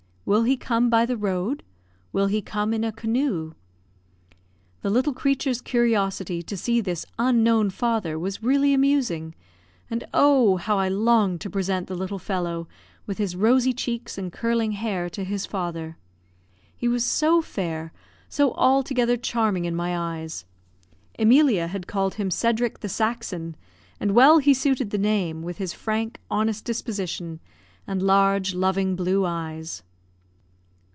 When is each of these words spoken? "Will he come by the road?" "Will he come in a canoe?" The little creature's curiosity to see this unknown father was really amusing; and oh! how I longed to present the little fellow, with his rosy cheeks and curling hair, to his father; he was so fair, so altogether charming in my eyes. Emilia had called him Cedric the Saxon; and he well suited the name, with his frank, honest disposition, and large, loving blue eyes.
"Will 0.23 0.43
he 0.43 0.55
come 0.55 0.89
by 0.89 1.05
the 1.05 1.17
road?" 1.17 1.61
"Will 2.13 2.27
he 2.27 2.41
come 2.41 2.73
in 2.73 2.85
a 2.85 2.91
canoe?" 2.93 3.53
The 4.81 4.89
little 4.89 5.13
creature's 5.13 5.59
curiosity 5.59 6.41
to 6.43 6.55
see 6.55 6.79
this 6.79 7.05
unknown 7.19 7.69
father 7.69 8.17
was 8.17 8.41
really 8.41 8.73
amusing; 8.73 9.35
and 9.89 10.05
oh! 10.13 10.55
how 10.55 10.77
I 10.79 10.87
longed 10.87 11.41
to 11.41 11.49
present 11.49 11.87
the 11.87 11.95
little 11.95 12.19
fellow, 12.19 12.69
with 13.05 13.17
his 13.17 13.35
rosy 13.35 13.73
cheeks 13.73 14.17
and 14.17 14.31
curling 14.31 14.73
hair, 14.73 15.09
to 15.09 15.25
his 15.25 15.45
father; 15.45 15.97
he 16.77 16.87
was 16.87 17.03
so 17.03 17.41
fair, 17.41 17.91
so 18.29 18.53
altogether 18.53 19.17
charming 19.17 19.65
in 19.65 19.75
my 19.75 19.97
eyes. 20.19 20.45
Emilia 21.19 21.67
had 21.67 21.87
called 21.87 22.13
him 22.13 22.31
Cedric 22.31 22.79
the 22.79 22.87
Saxon; 22.89 23.57
and 23.99 24.11
he 24.11 24.15
well 24.15 24.39
suited 24.41 24.91
the 24.91 24.97
name, 24.97 25.41
with 25.41 25.57
his 25.57 25.73
frank, 25.73 26.21
honest 26.29 26.63
disposition, 26.63 27.41
and 27.85 28.01
large, 28.01 28.53
loving 28.55 28.95
blue 28.95 29.25
eyes. 29.25 29.83